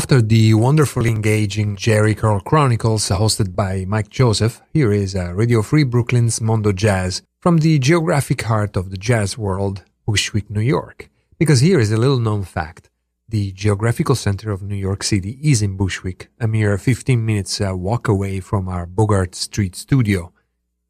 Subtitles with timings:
[0.00, 5.60] After the wonderfully engaging Jerry Curl Chronicles hosted by Mike Joseph, here is uh, Radio
[5.60, 11.10] Free Brooklyn's Mondo Jazz from the geographic heart of the jazz world, Bushwick, New York.
[11.38, 12.88] Because here is a little known fact.
[13.28, 17.76] The geographical center of New York City is in Bushwick, a mere 15 minutes uh,
[17.76, 20.32] walk away from our Bogart Street studio.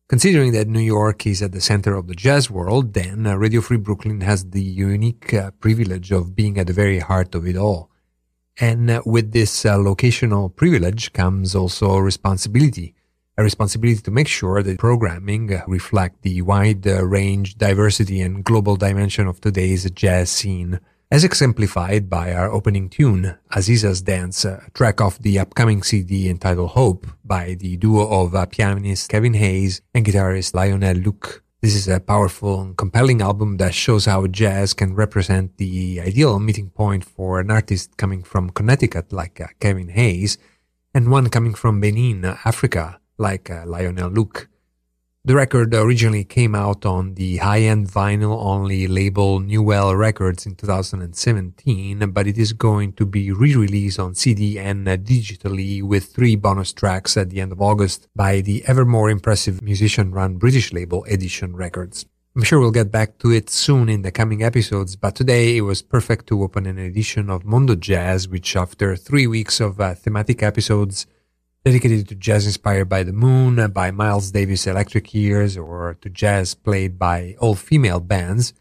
[0.08, 3.60] Considering that New York is at the center of the jazz world, then uh, Radio
[3.60, 7.89] Free Brooklyn has the unique privilege of being at the very heart of it all.
[8.60, 12.94] And with this uh, locational privilege comes also responsibility.
[13.38, 18.44] A responsibility to make sure that programming uh, reflect the wide uh, range, diversity, and
[18.44, 20.78] global dimension of today's jazz scene,
[21.10, 26.72] as exemplified by our opening tune, Aziza's Dance, a track off the upcoming CD entitled
[26.72, 31.40] Hope by the duo of pianist Kevin Hays and guitarist Lionel Loueke.
[31.62, 36.38] This is a powerful and compelling album that shows how jazz can represent the ideal
[36.40, 40.38] meeting point for an artist coming from Connecticut like uh, Kevin Hays
[40.94, 44.46] and one coming from Benin, Africa like uh, Lionel Loueke.
[45.22, 52.26] The record originally came out on the high-end vinyl-only label Newvelle Records in 2017, but
[52.26, 57.28] it is going to be re-released on CD and digitally with three bonus tracks at
[57.28, 62.06] the end of August by the ever more impressive musician-run British label Edition Records.
[62.34, 65.62] I'm sure we'll get back to it soon in the coming episodes, but today it
[65.62, 69.94] was perfect to open an edition of Mondo Jazz, which after three weeks of uh,
[69.94, 71.06] thematic episodes
[71.64, 76.54] dedicated to jazz inspired by the moon, by Miles Davis Electric Years, or to jazz
[76.54, 78.54] played by all female bands,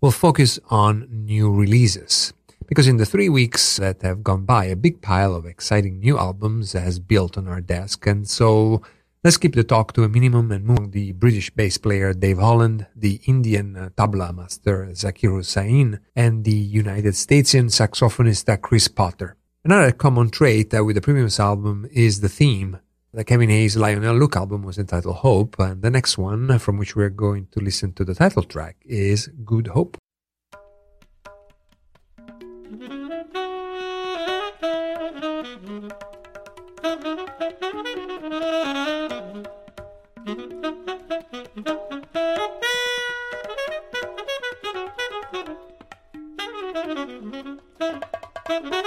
[0.00, 2.32] will focus on new releases.
[2.66, 6.16] Because in the three weeks that have gone by, a big pile of exciting new
[6.16, 8.82] albums has built on our desk, and so
[9.22, 12.38] let's keep the talk to a minimum and move on the British bass player Dave
[12.38, 18.88] Holland, the Indian uh, tabla master Zakir Hussain, and the United Statesian saxophonist uh, Chris
[18.88, 19.36] Potter.
[19.66, 22.80] Another common trait with the previous album is the theme.
[23.14, 26.94] The Kevin Hays Lionel Loueke album was entitled Hope, and the next one, from which
[26.94, 29.96] we're going to listen to the title track, is Good Hope.
[48.46, 48.84] Mm-hmm.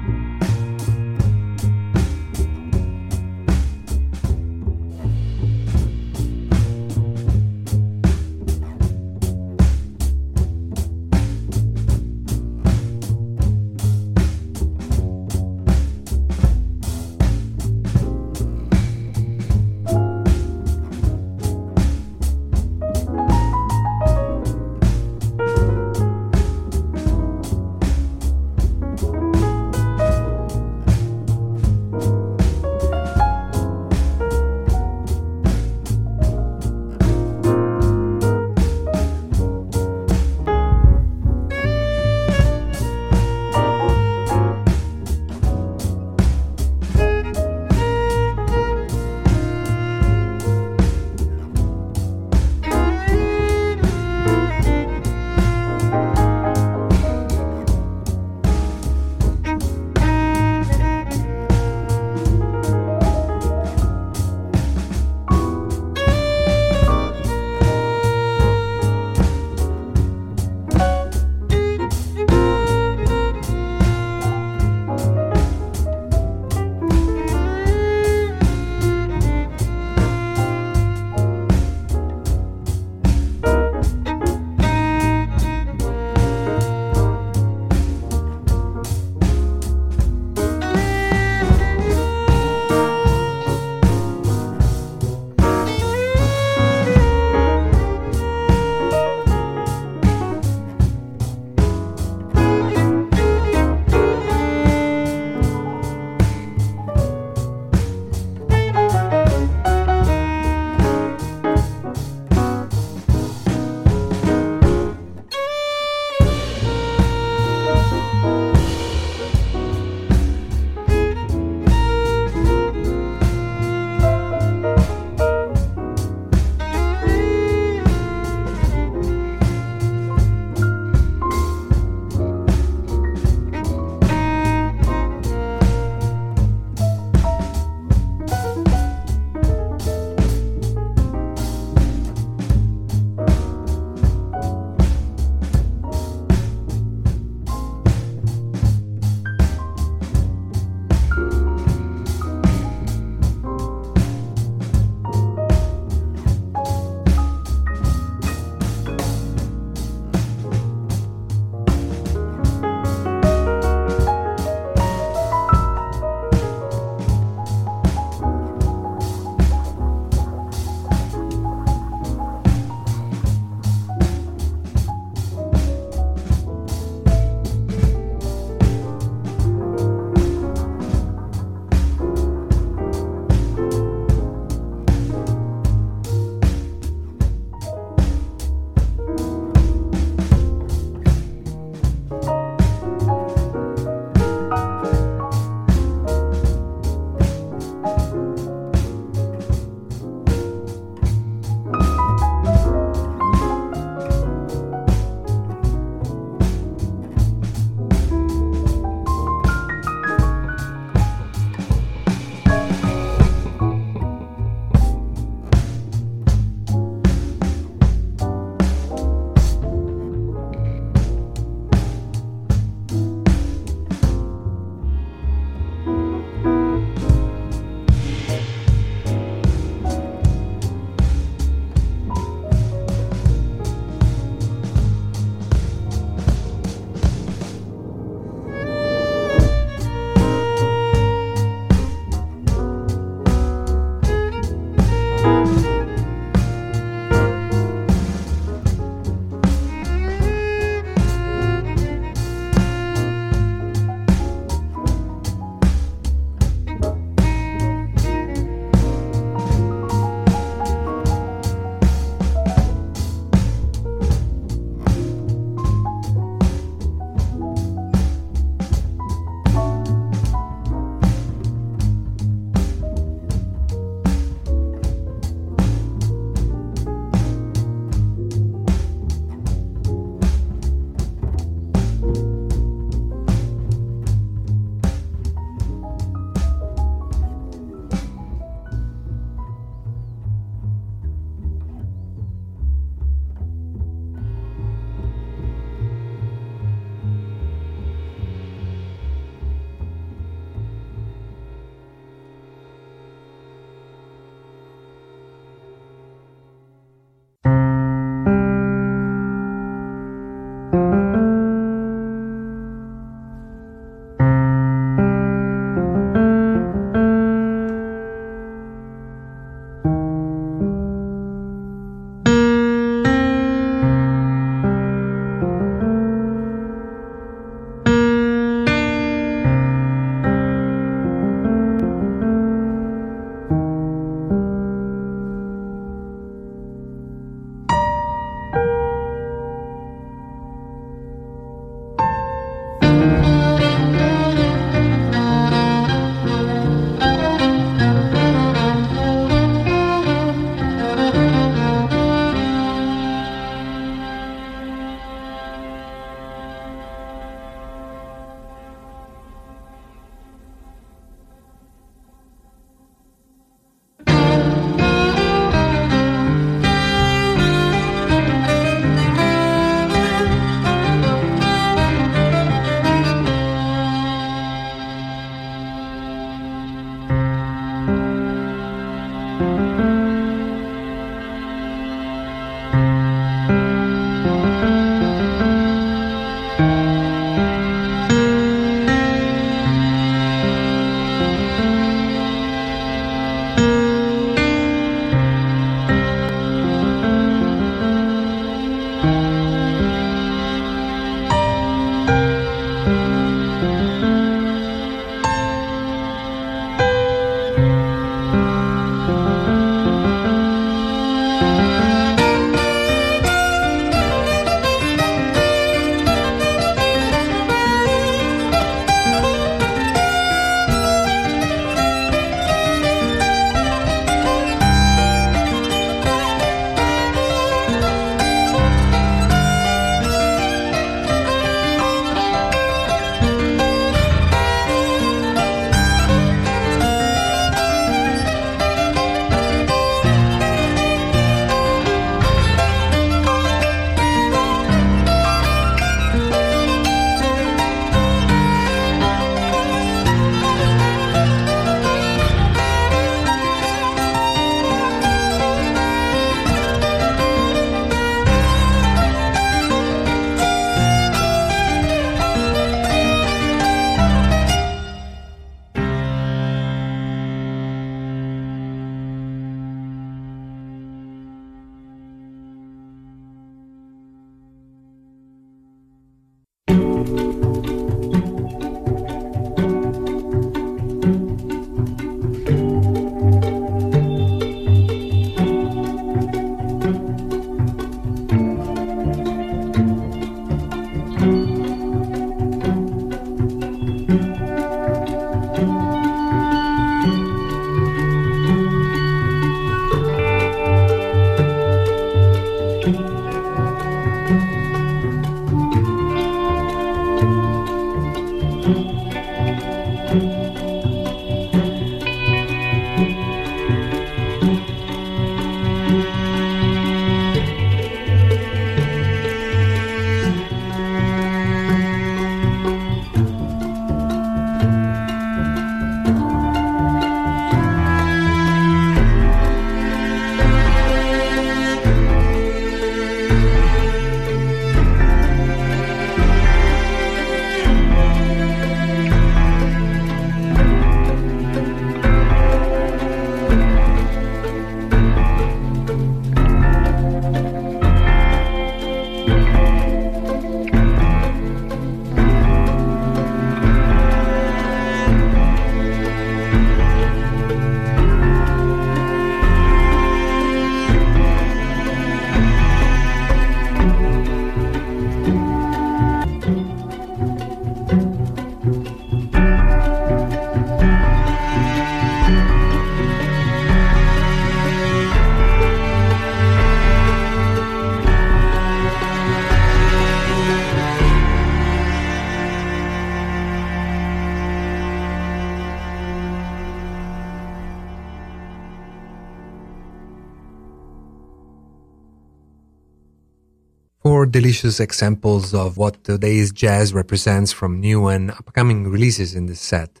[594.38, 600.00] Delicious examples of what today's jazz represents from new and upcoming releases in this set,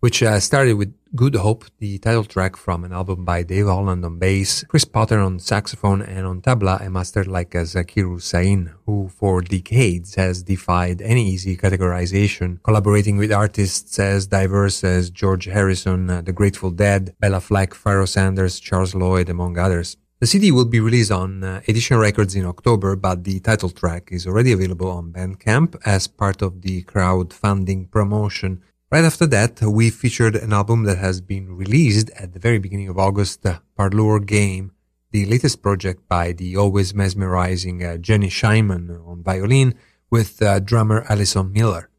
[0.00, 4.04] which uh, started with Good Hope, the title track from an album by Dave Holland
[4.04, 9.08] on bass, Chris Potter on saxophone, and on tabla, a master like Zakir Hussain, who
[9.08, 16.10] for decades has defied any easy categorization, collaborating with artists as diverse as George Harrison,
[16.10, 19.96] uh, The Grateful Dead, Béla Fleck, Pharoah Sanders, Charles Lloyd, among others.
[20.18, 24.08] The CD will be released on uh, Edition Records in October, but the title track
[24.10, 28.62] is already available on Bandcamp as part of the crowdfunding promotion.
[28.90, 32.88] Right after that, we featured an album that has been released at the very beginning
[32.88, 34.72] of August, uh, Parlour Game,
[35.10, 39.74] the latest project by the always mesmerizing uh, Jenny Scheinman on violin
[40.10, 41.90] with uh, drummer Alison Miller.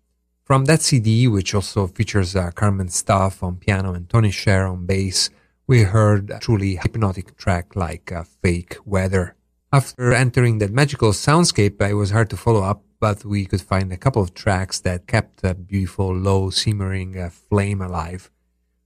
[0.43, 4.87] From that CD, which also features uh, Carmen Staaf on piano and Tony Scherr on
[4.87, 5.29] bass,
[5.67, 9.35] we heard a truly hypnotic track like uh, Fake Weather.
[9.73, 13.91] After entering that magical soundscape, it was hard to follow up, but we could find
[13.91, 18.31] a couple of tracks that kept a beautiful, low, simmering uh, flame alive.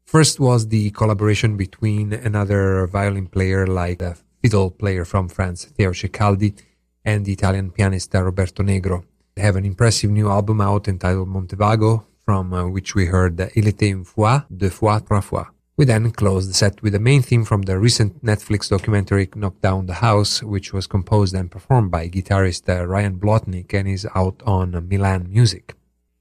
[0.05, 5.91] First was the collaboration between another violin player like the fiddle player from France, Theo
[5.91, 6.59] Ceccaldi,
[7.05, 9.03] and the Italian pianist Roberto Negro.
[9.35, 13.67] They have an impressive new album out entitled Montevago, from uh, which we heard Il
[13.67, 15.53] était une fois, deux fois, trois fois.
[15.77, 19.61] We then closed the set with the main theme from the recent Netflix documentary Knock
[19.61, 24.05] Down the House, which was composed and performed by guitarist uh, Ryan Blotnick and is
[24.13, 25.75] out on Milan Music.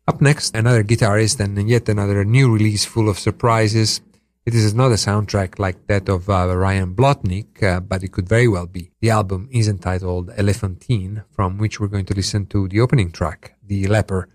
[0.07, 4.01] Up next, another guitarist and yet another new release full of surprises.
[4.47, 8.29] It is not a soundtrack like that of uh, Ryan Blotnick, uh, but it could
[8.29, 8.93] very well be.
[9.01, 13.57] The album is entitled Elephantine, from which we're going to listen to the opening track,
[13.67, 14.29] The Leper.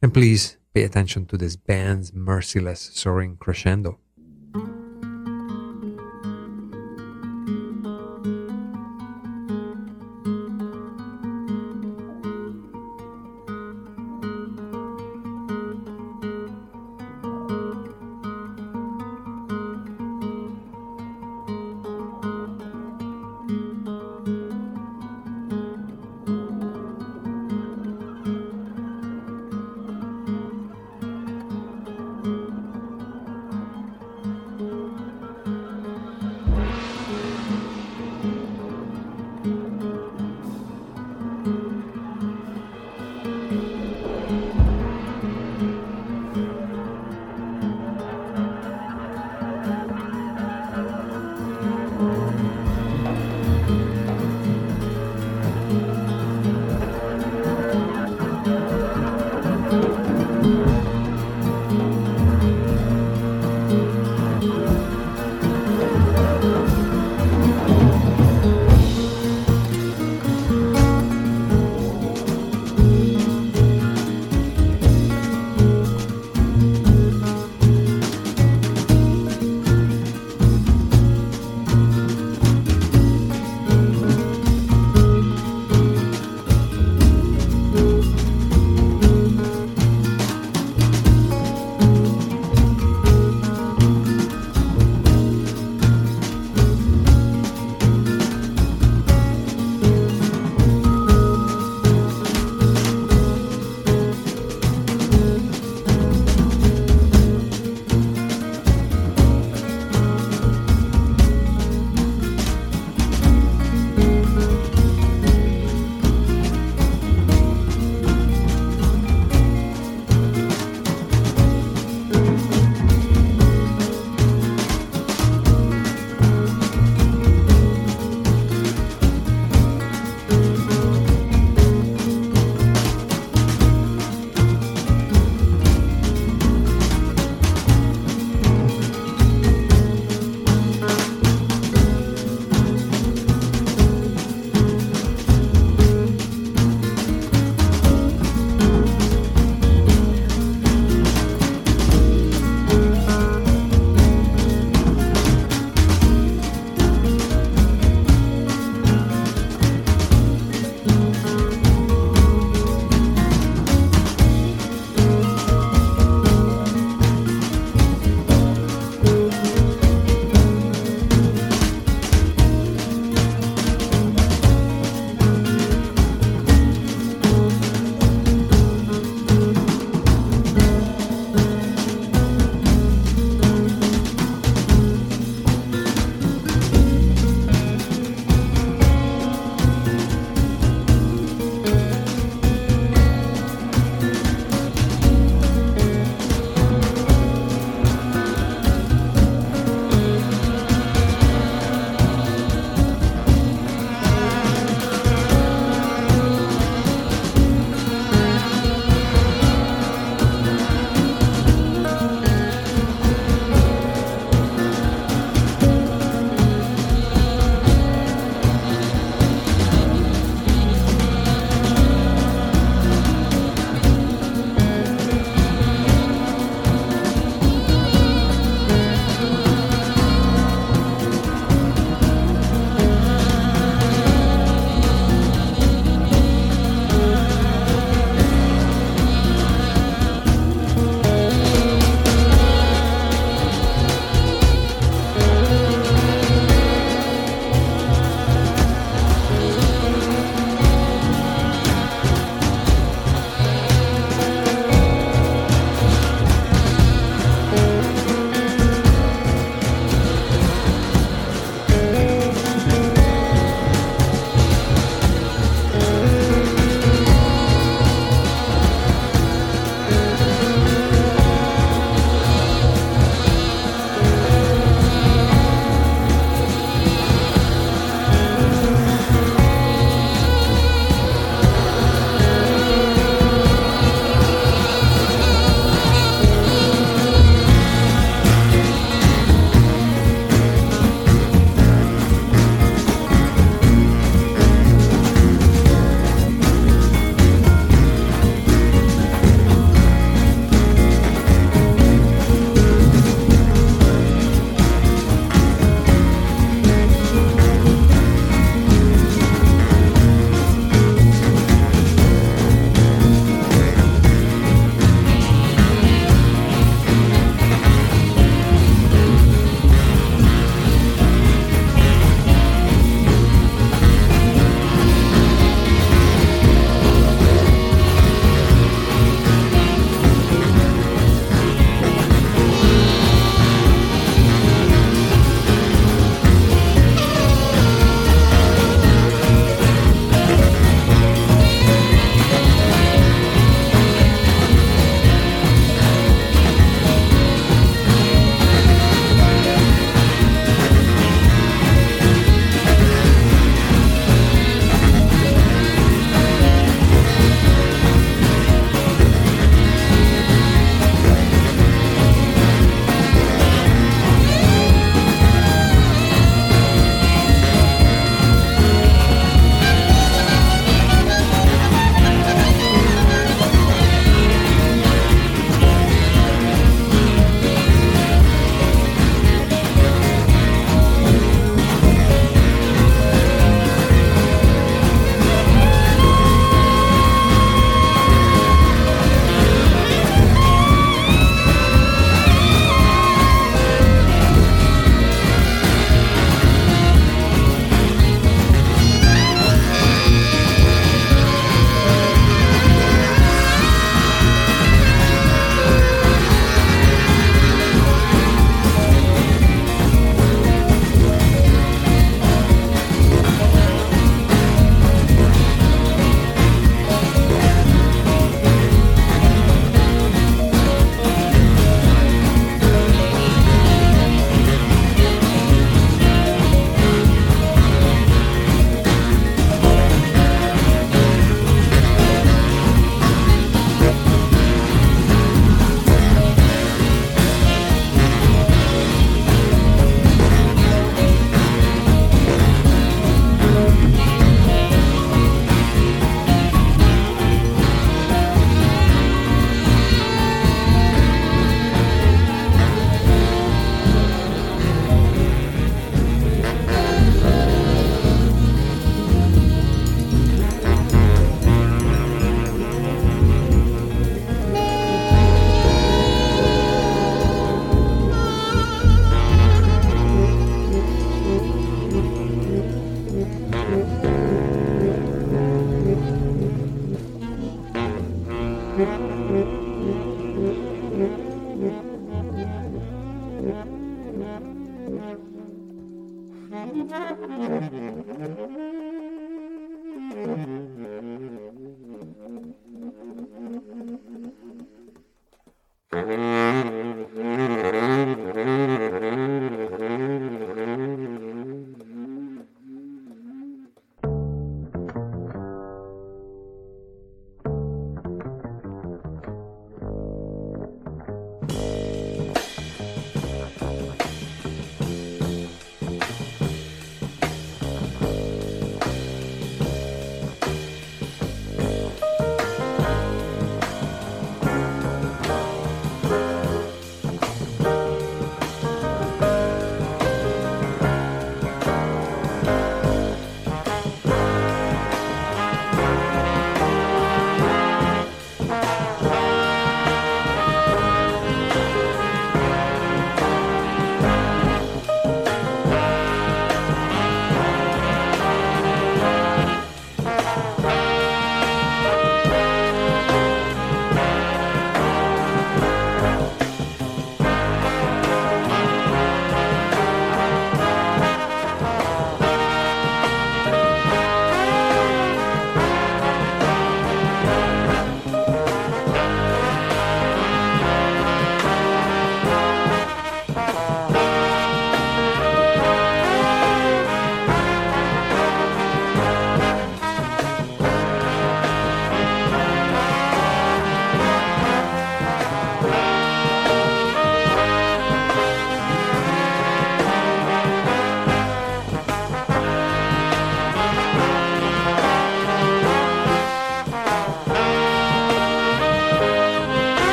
[0.00, 3.98] And please pay attention to this band's merciless soaring crescendo.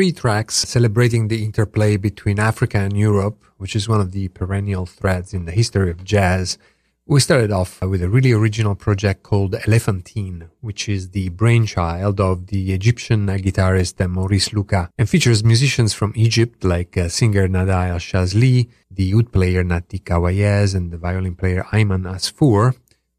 [0.00, 4.86] Three tracks celebrating the interplay between Africa and Europe, which is one of the perennial
[4.86, 6.56] threads in the history of jazz.
[7.04, 12.46] We started off with a really original project called Elephantine, which is the brainchild of
[12.46, 17.98] the Egyptian guitarist Maurice Louca and features musicians from Egypt like uh, singer Nada El
[17.98, 22.74] Shazly, the oud player Nati Kawayez, and the violin player Ayman Asfour,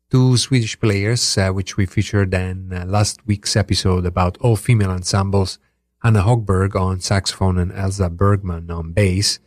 [0.09, 4.89] two Swedish players, uh, which we featured in uh, last week's episode about all female
[4.89, 5.59] ensembles,
[6.04, 9.38] Anna Hogberg on saxophone and Elsa Bergman on bass,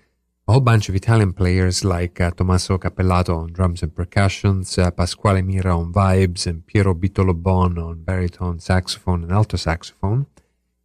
[0.47, 4.93] a whole bunch of Italian players like uh, Tommaso Cappellato on drums and percussions, uh,
[4.93, 10.27] Pasquale Mirra on vibes, and Piero Bittolo Bon on baritone saxophone and alto saxophone,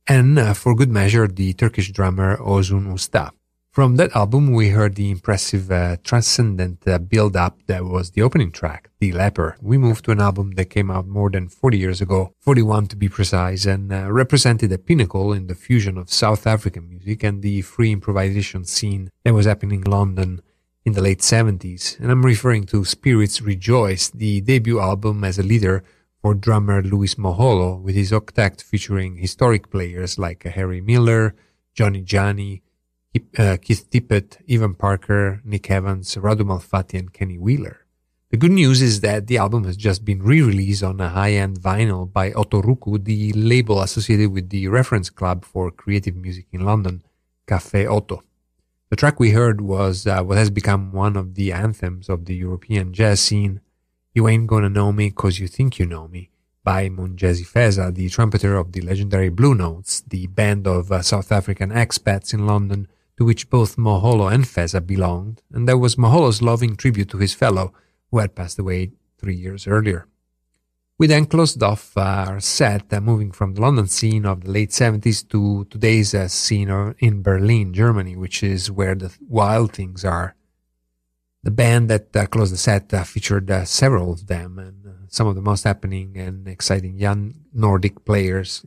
[0.08, 3.30] and uh, for good measure, the Turkish drummer Ozun Usta.
[3.72, 8.24] From that album, we heard the impressive, uh, transcendent uh, build up that was the
[8.24, 9.58] opening track, The Leper.
[9.62, 12.96] We moved to an album that came out more than 40 years ago, 41 to
[12.96, 17.44] be precise, and uh, represented a pinnacle in the fusion of South African music and
[17.44, 20.42] the free improvisation scene that was happening in London
[20.84, 22.00] in the late 70s.
[22.00, 25.84] And I'm referring to Spirits Rejoice, the debut album as a leader
[26.24, 31.36] for drummer Louis Moholo, with his octet featuring historic players like Harry Miller,
[31.76, 32.62] Johnny Dyani,
[33.38, 37.86] uh, Keith Tippett, Evan Parker, Nick Evans, Radu Malfatti, and Kenny Wheeler.
[38.32, 42.12] The good news is that the album has just been re-released on a high-end vinyl
[42.12, 47.02] by Otoroku, the label associated with the reference club for creative music in London,
[47.48, 48.22] Cafe Oto.
[48.90, 52.36] The track we heard was uh, what has become one of the anthems of the
[52.36, 53.62] European jazz scene,
[54.14, 56.30] You Ain't Gonna Know Me Cause You Think You Know Me,
[56.64, 61.32] by Mongezi Feza, the trumpeter of the legendary Blue Notes, the band of uh, South
[61.32, 62.88] African expats in London
[63.20, 67.34] to which both Moholo and Feza belonged, and there was Moholo's loving tribute to his
[67.34, 67.74] fellow,
[68.10, 70.08] who had passed away three years earlier.
[70.98, 74.70] We then closed off our set, uh, moving from the London scene of the late
[74.70, 80.36] 70s to today's uh, scene in Berlin, Germany, which is where the wild things are.
[81.44, 84.92] The band that uh, closed the set uh, featured uh, several of them, and uh,
[85.10, 88.66] some of the most happening and exciting young Nordic players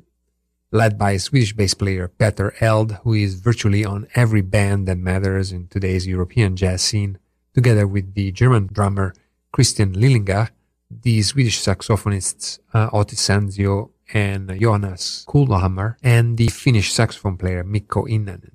[0.73, 5.53] led by Swedish bass player Petter Eldh, who is virtually on every band that matters
[5.53, 7.19] in today's European jazz scene,
[7.55, 9.15] together with the German drummer
[9.53, 10.49] Christian Lillinger,
[10.91, 18.07] the Swedish saxophonists uh, Otis Sandsjö and Johannes Kullhammar, and the Finnish saxophone player Mikko
[18.07, 18.53] Innanen.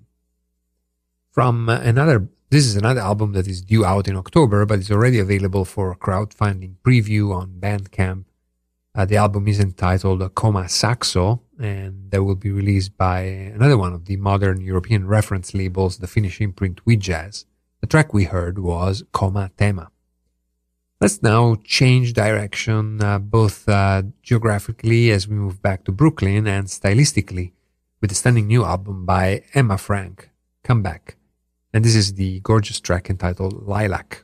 [1.32, 4.92] From uh, another, this is another album that is due out in October, but it's
[4.92, 8.26] already available for crowdfunding preview on Bandcamp.
[8.98, 13.94] Uh, the album is entitled Koma Saxo, and that will be released by another one
[13.94, 17.46] of the modern European reference labels, the Finnish imprint We Jazz.
[17.80, 19.92] The track we heard was Koma Tema.
[21.00, 26.66] Let's now change direction, uh, both uh, geographically as we move back to Brooklyn and
[26.66, 27.52] stylistically,
[28.02, 30.32] with a stunning new album by Emma Frank,
[30.64, 31.18] Come Back.
[31.72, 34.24] And this is the gorgeous track entitled Lilac.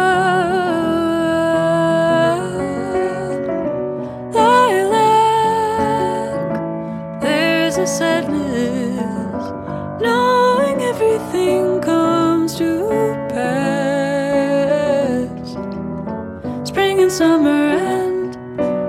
[17.21, 18.35] summer and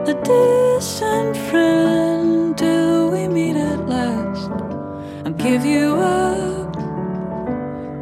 [0.08, 2.56] a distant friend.
[2.56, 4.50] Till we meet at last.
[5.26, 6.76] I'll give you up.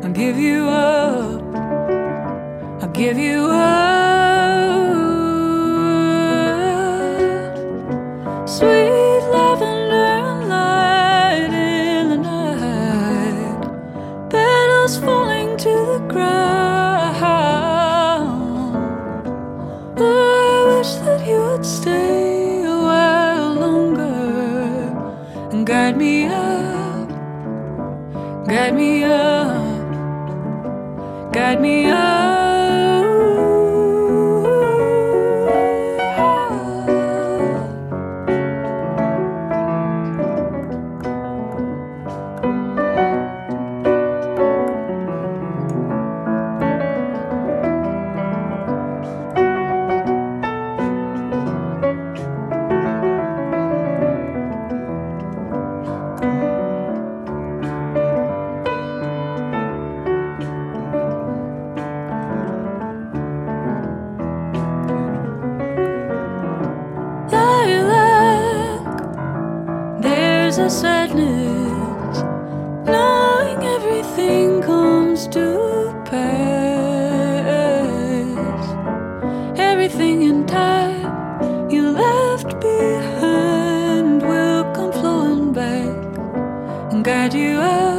[0.04, 1.42] I'll give you up.
[2.80, 3.89] I'll give you up.
[79.92, 84.22] Everything in time you left behind.
[84.22, 85.96] Will come flowing back
[86.92, 87.89] and guide you up,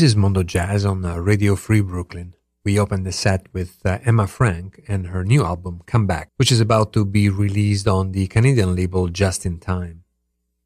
[0.00, 2.32] This is Mondo Jazz on uh, Radio Free Brooklyn.
[2.64, 6.50] We open the set with uh, Emma Frank and her new album, Come Back, which
[6.50, 10.04] is about to be released on the Canadian label Just in Time.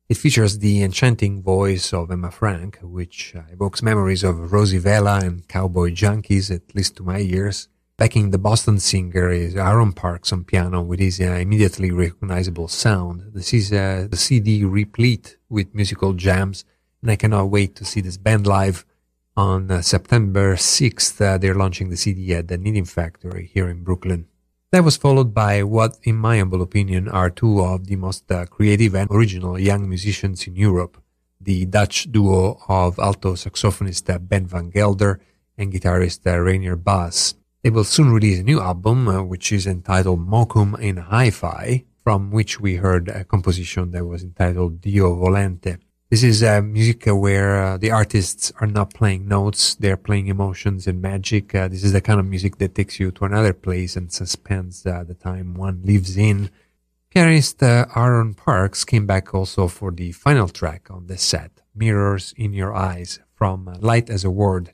[0.08, 5.18] It features the enchanting voice of Emma Frank, which uh, evokes memories of Rosie Vela
[5.18, 7.66] and Cowboy Junkies, at least to my ears.
[7.96, 13.32] Backing the Boston singer is Aaron Parks on piano with his uh, immediately recognizable sound.
[13.34, 16.64] This is uh, the CD replete with musical jams,
[17.02, 18.84] and I cannot wait to see this band live
[19.36, 23.82] on uh, September 6th, uh, they're launching the CD at the Knitting Factory here in
[23.82, 24.26] Brooklyn.
[24.70, 28.46] That was followed by what, in my humble opinion, are two of the most uh,
[28.46, 31.00] creative and original young musicians in Europe.
[31.40, 35.20] The Dutch duo of alto saxophonist uh, Ben van Gelder
[35.56, 37.34] and guitarist Reinier Baas.
[37.62, 42.30] They will soon release a new album, uh, which is entitled Mokum in Hi-Fi, from
[42.30, 45.78] which we heard a composition that was entitled Dio Volente.
[46.10, 50.86] This is uh, music where uh, the artists are not playing notes, they're playing emotions
[50.86, 51.54] and magic.
[51.54, 54.84] Uh, this is the kind of music that takes you to another place and suspends
[54.84, 56.50] uh, the time one lives in.
[57.08, 62.34] Pianist uh, Aaron Parks came back also for the final track on the set, Mirrors
[62.36, 64.72] in Your Eyes, from Light as a Word,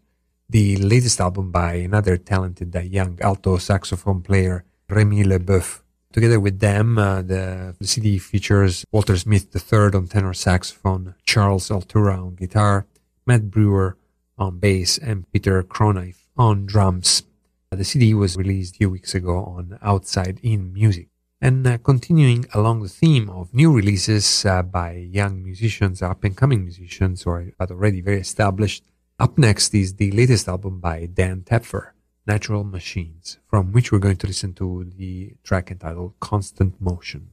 [0.48, 5.82] the latest album by another talented young alto saxophone player, Remy Le Boeuf.
[6.12, 11.68] Together with them, uh, the, the, CD features Walter Smith III on tenor saxophone, Charles
[11.68, 12.86] Altura on guitar,
[13.26, 13.96] Matt Brewer
[14.36, 17.22] on bass, and Peter Kronreif on drums.
[17.70, 21.06] Uh, the CD was released a few weeks ago on Outside In Music.
[21.40, 26.36] And uh, continuing along the theme of new releases uh, by young musicians, up and
[26.36, 28.82] coming musicians, or but already very established,
[29.20, 31.92] up next is the latest album by Dan Tepfer.
[32.30, 37.32] Natural Machines, from which we're going to listen to the track entitled Constant Motion.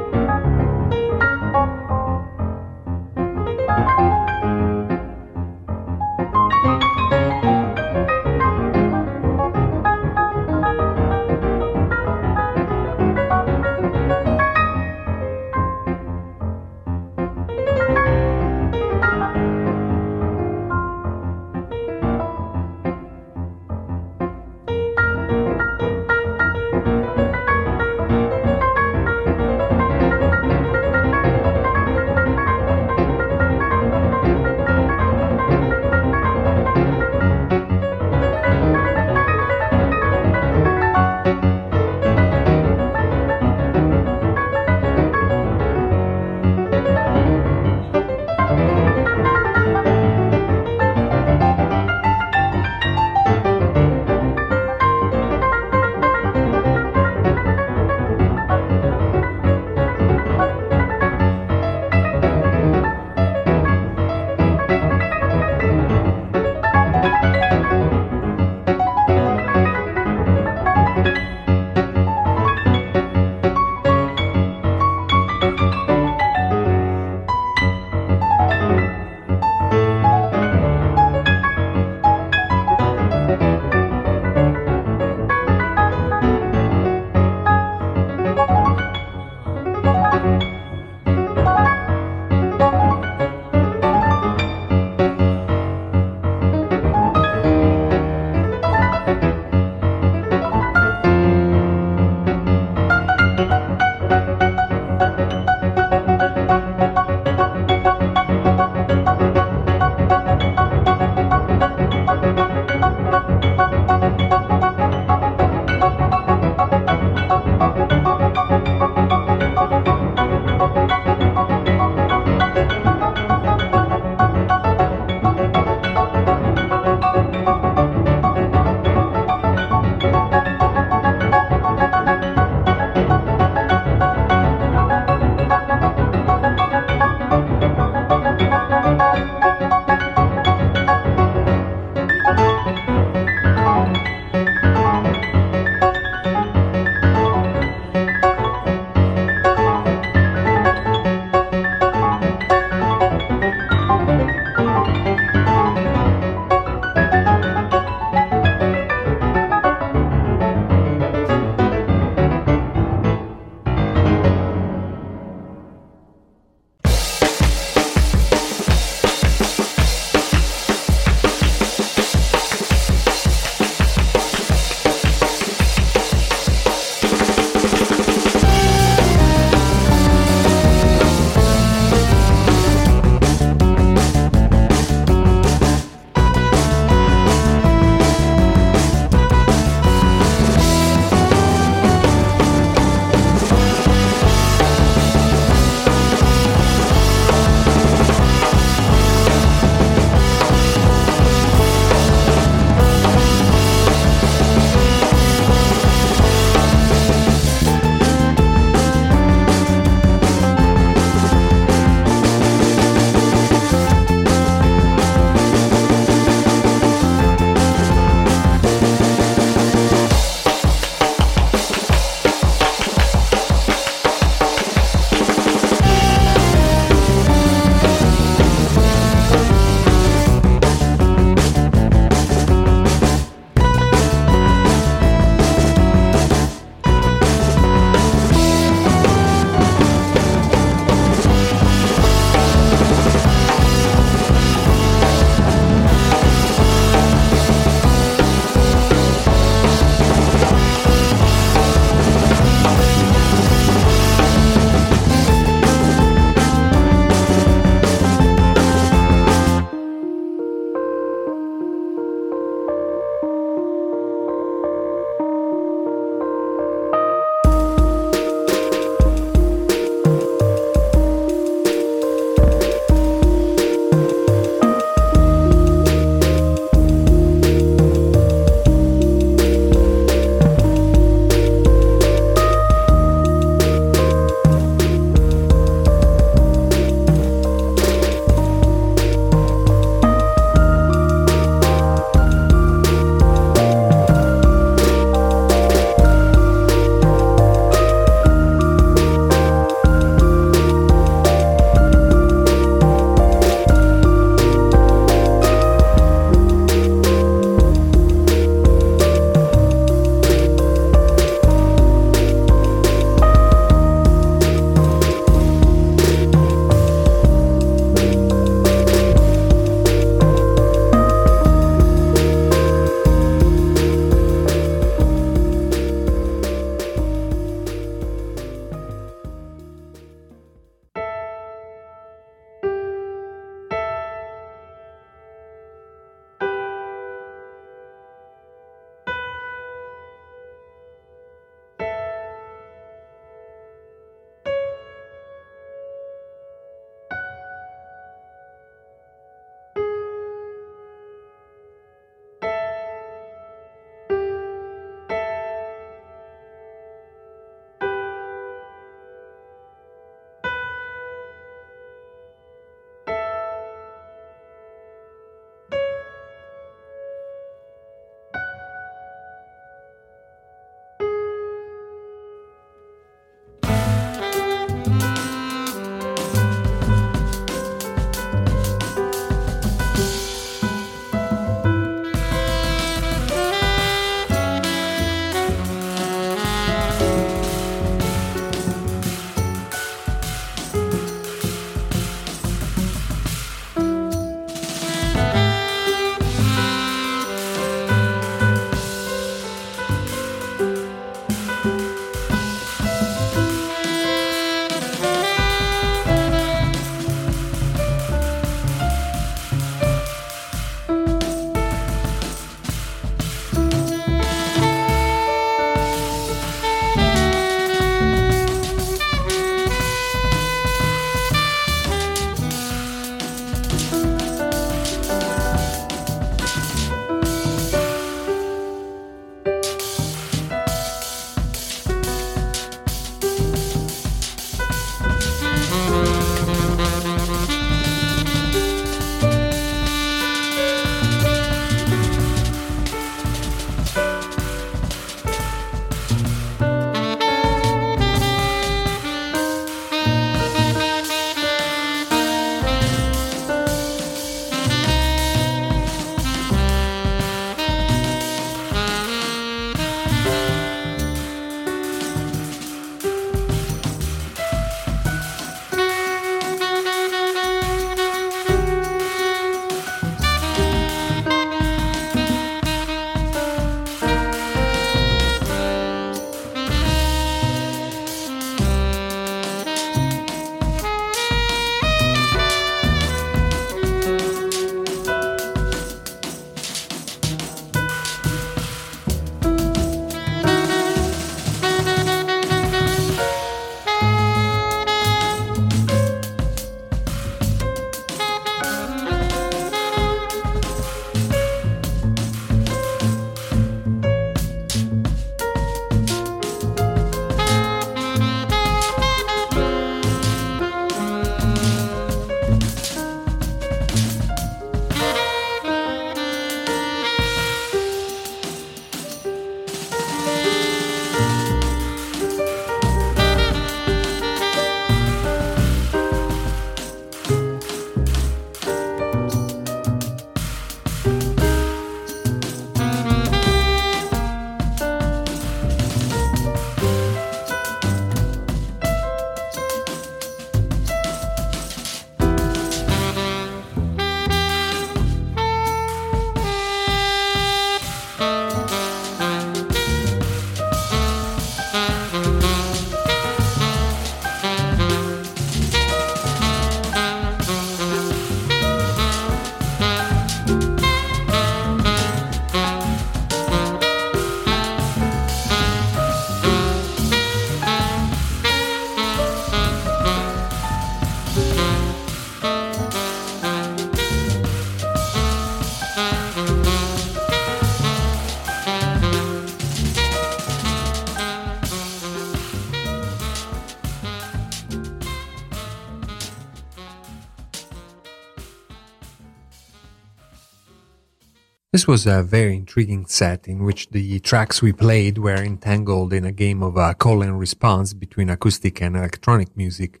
[591.78, 596.24] This was a very intriguing set in which the tracks we played were entangled in
[596.24, 600.00] a game of uh, call and response between acoustic and electronic music.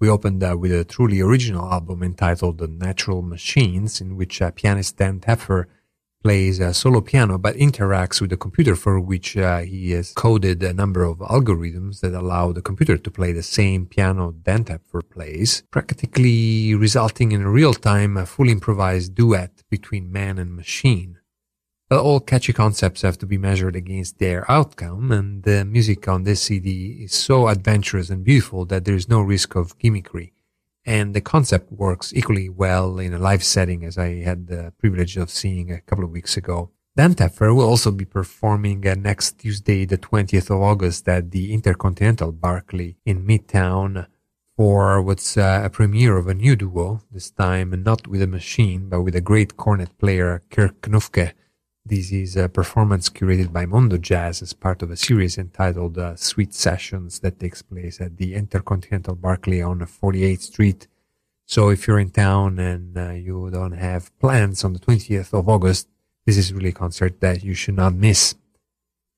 [0.00, 4.50] We opened uh, with a truly original album entitled The Natural Machines, in which uh,
[4.50, 5.66] pianist Dan Tepfer
[6.22, 10.62] plays a solo piano but interacts with the computer for which uh, he has coded
[10.62, 15.08] a number of algorithms that allow the computer to play the same piano Dan Tepfer
[15.08, 21.18] plays, practically resulting in a real-time, a fully improvised duet between man and machine.
[21.88, 26.24] But all catchy concepts have to be measured against their outcome, and the music on
[26.24, 30.32] this CD is so adventurous and beautiful that there is no risk of gimmickry
[30.86, 35.16] and the concept works equally well in a live setting as I had the privilege
[35.16, 36.70] of seeing a couple of weeks ago.
[36.96, 41.52] Dan Tepfer will also be performing uh, next Tuesday, the 20th of August at the
[41.52, 44.06] Intercontinental Barclay in Midtown
[44.56, 48.88] for what's uh, a premiere of a new duo, this time not with a machine,
[48.88, 51.32] but with a great cornet player, Kirk Knuffke,
[51.88, 56.16] this is a performance curated by Mondo Jazz as part of a series entitled uh,
[56.16, 60.88] Sweet Sessions that takes place at the Intercontinental Barclay on 48th Street.
[61.44, 65.48] So if you're in town and uh, you don't have plans on the 20th of
[65.48, 65.88] August,
[66.24, 68.34] this is really a concert that you should not miss.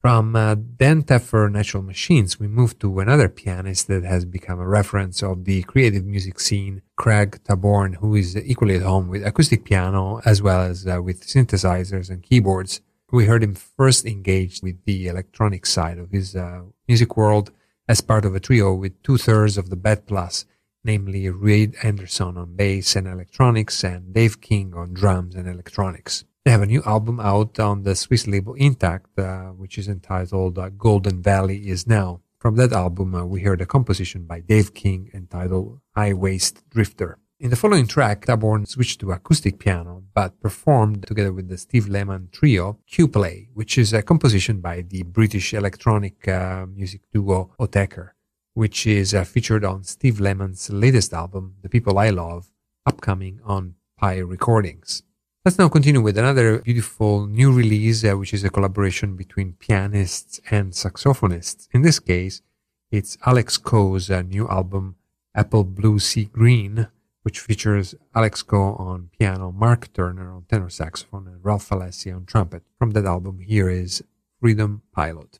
[0.08, 4.66] From uh, Dan Tepfer Natural Machines, we move to another pianist that has become a
[4.66, 9.64] reference of the creative music scene, Craig Taborn, who is equally at home with acoustic
[9.66, 12.80] piano as well as uh, with synthesizers and keyboards.
[13.12, 17.50] We heard him first engaged with the electronic side of his uh, music world
[17.86, 20.46] as part of a trio with two thirds of the Bad Plus,
[20.82, 26.24] namely Reid Anderson on bass and electronics and Dave King on drums and electronics.
[26.48, 30.58] They have a new album out on the Swiss label Intact, uh, which is entitled
[30.58, 32.22] uh, Golden Valley Is Now.
[32.38, 37.18] From that album, uh, we heard a composition by Dave King entitled High Waist Drifter.
[37.38, 41.86] In the following track, Taborn switched to acoustic piano, but performed together with the Steve
[41.86, 48.12] Lehman trio, Q-Play, which is a composition by the British electronic uh, music duo Autechre,
[48.54, 52.50] which is uh, featured on Steve Lehman's latest album, The People I Love,
[52.86, 55.02] upcoming on Pi Recordings.
[55.44, 60.40] Let's now continue with another beautiful new release, uh, which is a collaboration between pianists
[60.50, 61.68] and saxophonists.
[61.72, 62.42] In this case,
[62.90, 64.96] it's Alex Koo's uh, new album,
[65.36, 66.88] Apple Blue Sea Green,
[67.22, 72.26] which features Alex Koo on piano, Mark Turner on tenor saxophone, and Ralph Alessi on
[72.26, 72.64] trumpet.
[72.76, 74.02] From that album, here is
[74.40, 75.38] Freedom Pilot.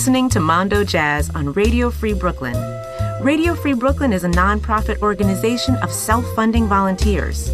[0.00, 2.56] Listening to Mondo Jazz on Radio Free Brooklyn.
[3.20, 7.50] Radio Free Brooklyn is a nonprofit organization of self funding volunteers.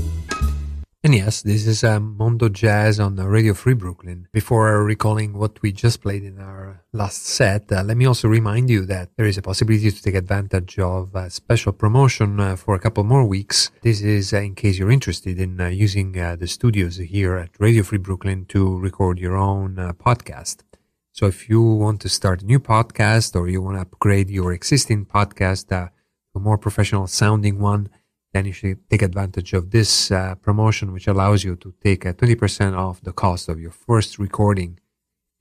[1.03, 4.27] And yes, this is um, Mondo Jazz on Radio Free Brooklyn.
[4.31, 6.60] Before recalling what we just played in our
[6.93, 10.15] last set, uh, let me also remind you that there is a possibility to take
[10.15, 13.71] advantage of a special promotion uh, for a couple more weeks.
[13.81, 17.49] This is uh, in case you're interested in uh, using uh, the studios here at
[17.59, 20.63] Radio Free Brooklyn to record your own uh, podcast.
[21.13, 24.51] So if you want to start a new podcast or you want to upgrade your
[24.51, 25.91] existing podcast to
[26.35, 27.89] a more professional sounding one,
[28.33, 30.09] then you should take advantage of this
[30.41, 34.79] promotion, which allows you to take a 20% off the cost of your first recording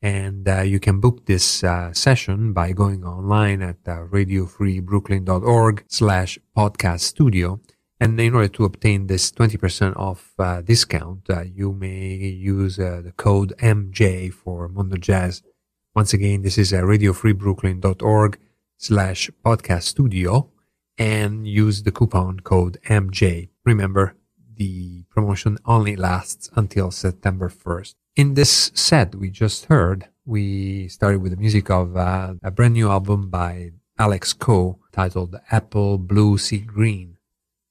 [0.03, 6.39] and uh, you can book this uh, session by going online at uh, radiofreebrooklyn.org slash
[6.57, 7.61] podcast studio.
[8.03, 13.03] And in order to obtain this 20% off uh, discount, uh, you may use uh,
[13.05, 15.43] the code MJ for Mondo Jazz.
[15.95, 18.39] Once again, this is uh, radiofreebrooklyn.org
[18.79, 20.51] slash podcast studio
[20.97, 23.51] and use the coupon code MJ.
[23.67, 24.15] Remember,
[24.57, 27.95] the promotion only lasts until September 1st.
[28.21, 32.75] In this set we just heard, we started with the music of uh, a brand
[32.75, 37.17] new album by Alex Koo titled Apple Blue Sea Green.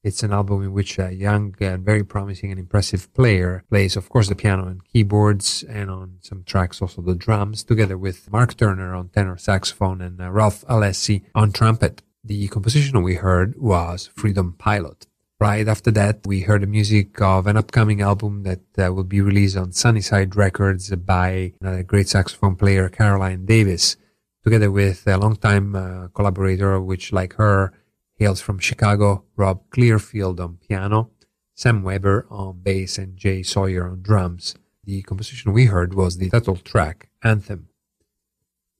[0.02, 4.08] It's an album in which a young and very promising and impressive player plays, of
[4.08, 8.56] course, the piano and keyboards, and on some tracks also the drums, together with Mark
[8.56, 12.02] Turner on tenor saxophone and uh, Ralph Alessi on trumpet.
[12.24, 15.06] The composition we heard was Freedom Pilot.
[15.40, 19.22] Right after that, we heard the music of an upcoming album that uh, will be
[19.22, 23.96] released on Sunnyside Records by another great saxophone player, Caroline Davis,
[24.44, 27.72] together with a longtime uh, collaborator, which, like her,
[28.16, 31.08] hails from Chicago, Rob Clearfield on piano,
[31.54, 34.54] Sam Weber on bass, and Jay Sawyer on drums.
[34.84, 37.69] The composition we heard was the title track, Anthem.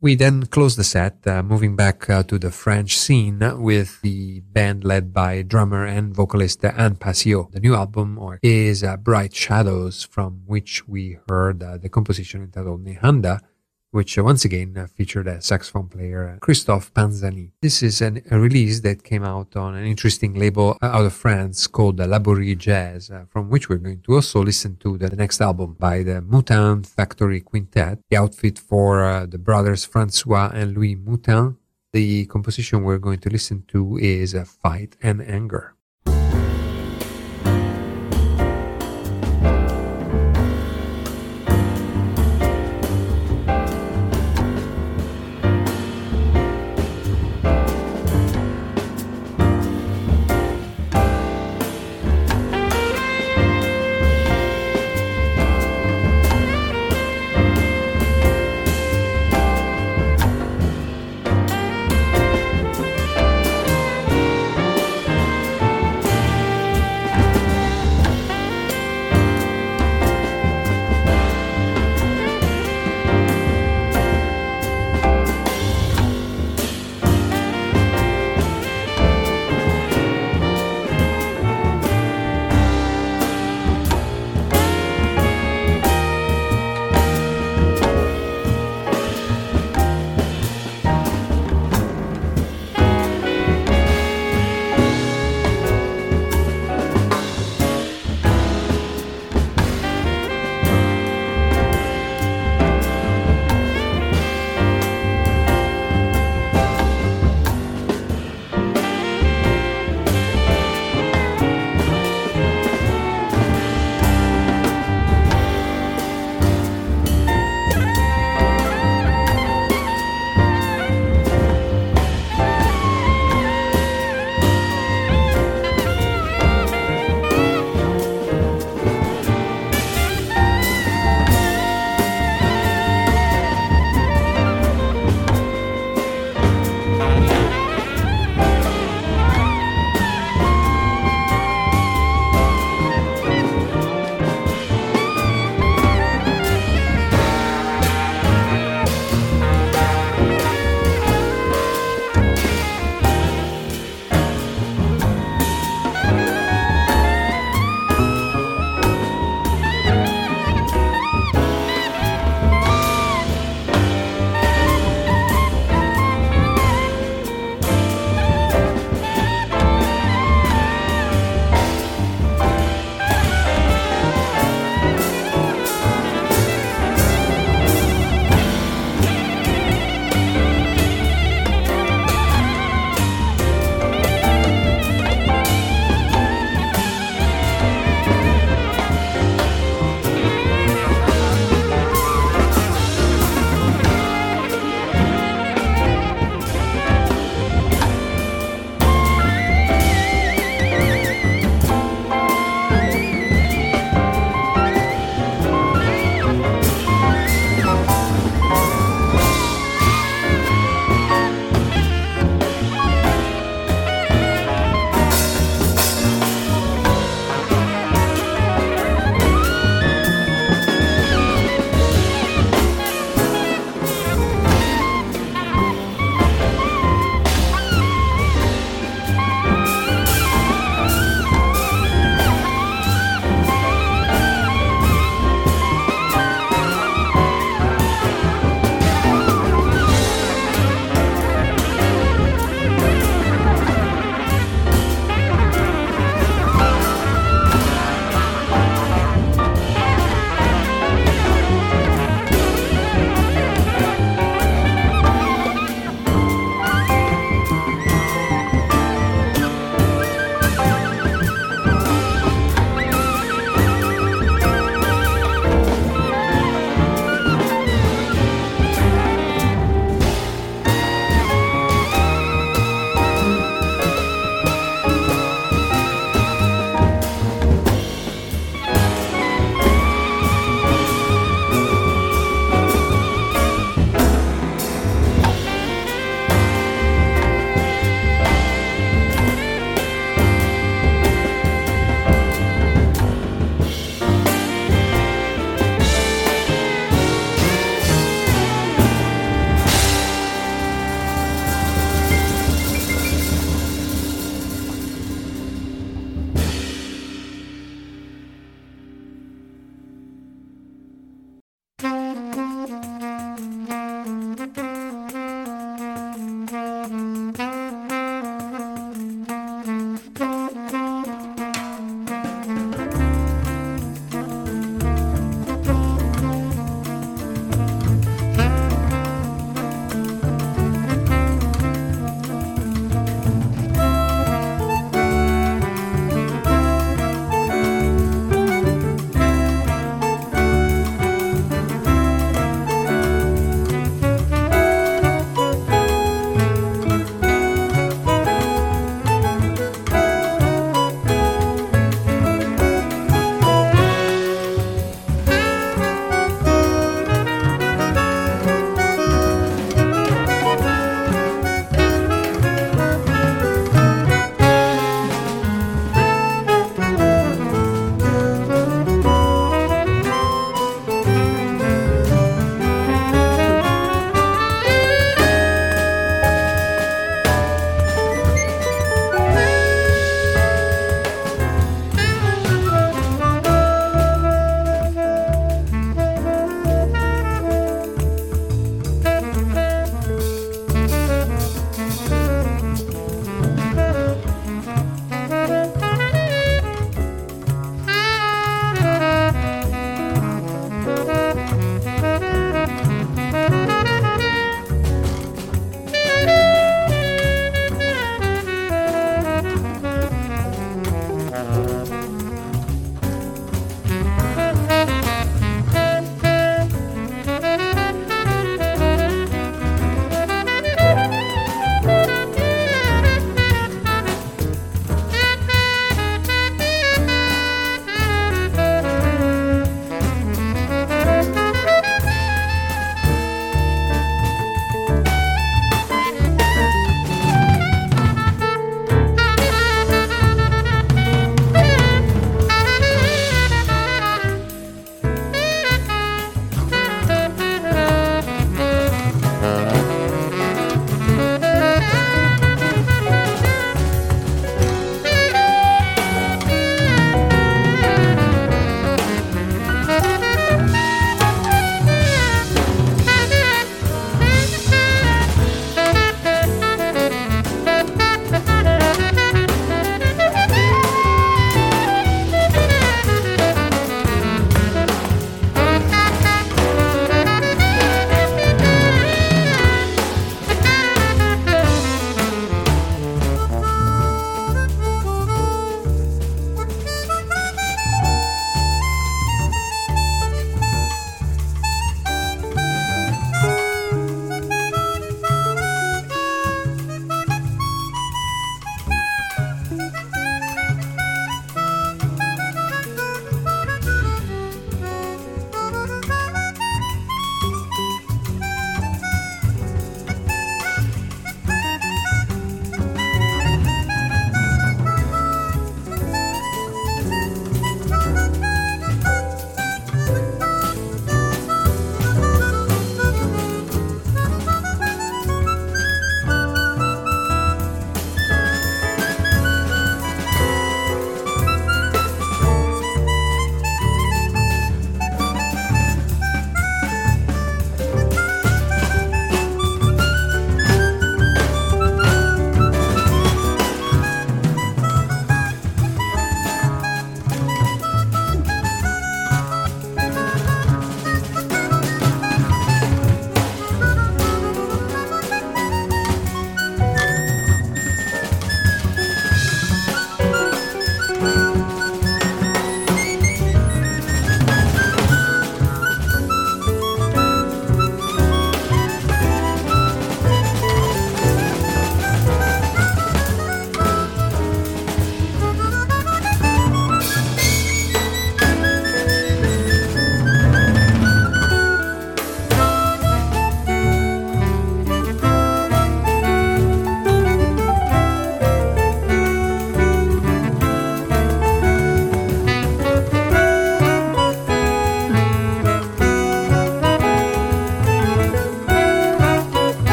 [0.00, 4.38] We then close the set, uh, moving back uh, to the French scene with the
[4.42, 7.50] band led by drummer and vocalist Anne Paceo.
[7.50, 12.44] The new album or is uh, Bright Shadows, from which we heard uh, the composition
[12.44, 13.40] entitled Nehanda,
[13.90, 17.52] which uh, once again uh, featured a saxophone player, uh, Christophe Panzani.
[17.62, 21.66] This is an, a release that came out on an interesting label out of France
[21.66, 26.02] called Laborie Jazz, from which we're going to also listen to the next album by
[26.02, 31.56] the Moutin Factory Quintet, the outfit for the brothers Francois and Louis Moutin.
[31.92, 35.74] The composition we're going to listen to is Fight and Anger.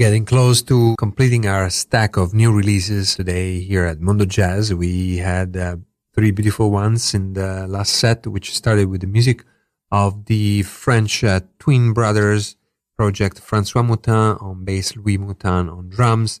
[0.00, 4.72] Getting close to completing our stack of new releases today here at Mondo Jazz.
[4.72, 5.76] We had uh,
[6.14, 9.44] three beautiful ones in the last set, which started with the music
[9.92, 12.56] of the French uh, twin brothers
[12.96, 16.40] project Francois Moutin on bass, Louis Moutin on drums,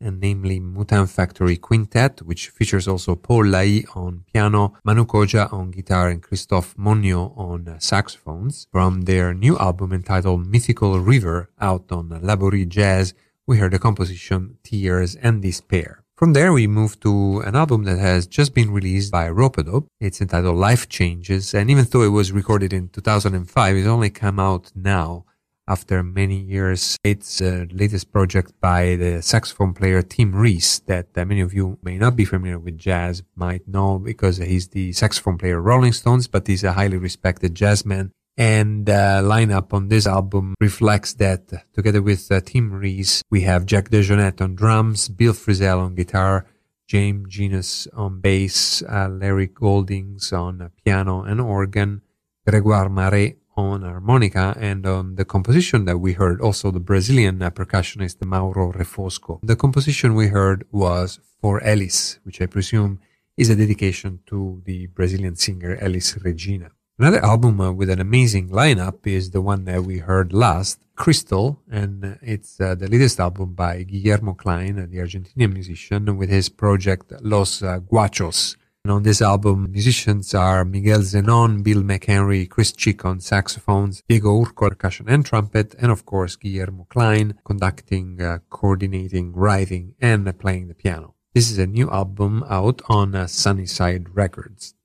[0.00, 5.70] and namely Moutin Factory Quintet, which features also Paul Lay on piano, Manu Codjia on
[5.70, 8.66] guitar, and Christophe Monniot on saxophones.
[8.72, 13.14] From their new album entitled Mythical River, out on Laborie Jazz,
[13.46, 16.02] we heard the composition Tears and Despair.
[16.16, 19.86] From there, we move to an album that has just been released by Ropeadope.
[20.00, 24.40] It's entitled Life Changes, and even though it was recorded in 2005, it only came
[24.40, 25.26] out now
[25.68, 26.96] after many years.
[27.02, 31.78] It's the latest project by the saxophone player Tim Ries that uh, many of you
[31.82, 36.28] may not be familiar with jazz, might know because he's the saxophone player Rolling Stones,
[36.28, 38.10] but he's a highly respected jazzman.
[38.38, 41.64] And the uh, lineup on this album reflects that.
[41.72, 46.46] Together with uh, Tim Ries, we have Jack DeJohnette on drums, Bill Frisell on guitar,
[46.86, 52.02] James Genus on bass, uh, Larry Goldings on piano and organ,
[52.46, 57.50] Gregoire Maret on harmonica and on the composition that we heard, also the Brazilian uh,
[57.50, 59.40] percussionist Mauro Refosco.
[59.42, 63.00] The composition we heard was for Elis, which I presume
[63.36, 66.70] is a dedication to the Brazilian singer Elis Regina.
[66.98, 71.60] Another album uh, with an amazing lineup is the one that we heard last, Crystal,
[71.70, 77.12] and it's uh, the latest album by Guillermo Klein, the Argentinian musician, with his project
[77.20, 78.56] Los uh, Guachos.
[78.86, 84.44] And on this album, musicians are Miguel Zenon, Bill McHenry, Chris Cheek on saxophones, Diego
[84.44, 90.68] Urcola percussion and trumpet, and of course Guillermo Klein conducting, uh, coordinating, writing, and playing
[90.68, 91.16] the piano.
[91.34, 94.76] This is a new album out on uh, Sunnyside Records.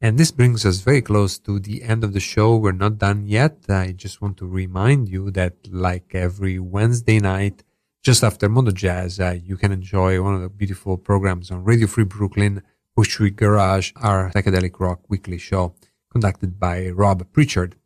[0.00, 2.56] And this brings us very close to the end of the show.
[2.56, 3.58] We're not done yet.
[3.68, 7.62] I just want to remind you that like every Wednesday night,
[8.02, 11.86] just after Mondo Jazz, uh, you can enjoy one of the beautiful programs on Radio
[11.86, 12.64] Free Brooklyn
[12.96, 15.74] Bushwick Garage, our psychedelic rock weekly show
[16.10, 17.76] conducted by Rob Pritchard.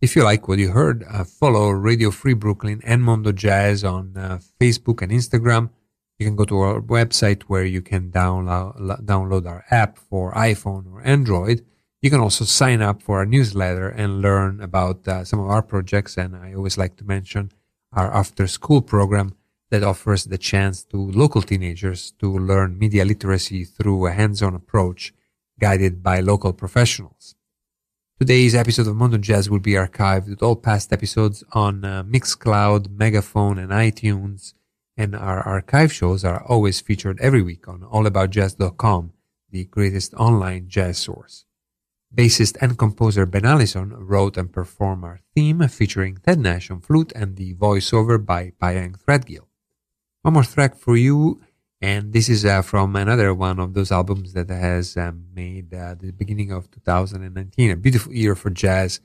[0.00, 4.16] If you like what you heard, uh, follow Radio Free Brooklyn and Mondo Jazz on
[4.16, 5.70] uh, Facebook and Instagram.
[6.16, 10.92] You can go to our website where you can download, download our app for iPhone
[10.92, 11.64] or Android.
[12.00, 15.62] You can also sign up for our newsletter and learn about uh, some of our
[15.62, 16.16] projects.
[16.16, 17.50] And I always like to mention
[17.92, 19.34] our after school program
[19.72, 25.14] that offers the chance to local teenagers to learn media literacy through a hands-on approach
[25.58, 27.34] guided by local professionals.
[28.20, 32.90] Today's episode of Mondo Jazz will be archived with all past episodes on uh, Mixcloud,
[32.90, 34.52] Megaphone, and iTunes,
[34.94, 39.14] and our archive shows are always featured every week on allaboutjazz.com,
[39.48, 41.46] the greatest online jazz source.
[42.14, 47.12] Bassist and composer Ben Allison wrote and performed our theme featuring Ted Nash on flute
[47.16, 49.46] and the voiceover by Pyeng Threadgill
[50.22, 51.40] one more track for you.
[51.80, 55.96] And this is uh, from another one of those albums that has um, made uh,
[55.98, 59.00] the beginning of 2019, a beautiful year for jazz.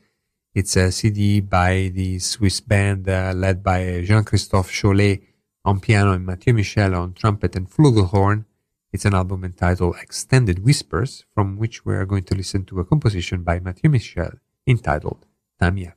[0.54, 5.24] It's a CD by the Swiss band uh, led by Jean-Christophe Cholet
[5.66, 8.46] on piano and Mathieu Michel on trumpet and flugelhorn.
[8.94, 12.86] It's an album entitled Extended Whispers, from which we are going to listen to a
[12.86, 14.34] composition by Mathieu Michel
[14.68, 15.26] entitled
[15.60, 15.94] Tamia.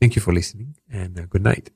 [0.00, 1.70] Thank you for listening and uh, good night.